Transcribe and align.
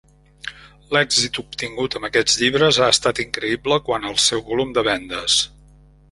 L'èxit 0.95 1.35
obtingut 1.41 1.97
amb 1.99 2.07
aquests 2.09 2.39
llibres 2.43 2.79
ha 2.81 2.87
estat 2.93 3.21
increïble 3.27 3.77
quant 3.91 4.09
al 4.13 4.17
seu 4.29 4.41
volum 4.47 4.73
de 4.79 4.85
vendes. 4.89 5.37